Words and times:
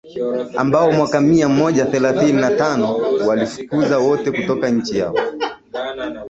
ambao 0.57 0.91
mwaka 0.91 1.21
mia 1.21 1.49
moja 1.49 1.85
thelathini 1.85 2.41
na 2.41 2.51
tano 2.51 2.95
waliwafukuza 3.27 3.97
wote 3.97 4.31
kutoka 4.31 4.69
nchi 4.69 4.97
yao 4.97 5.15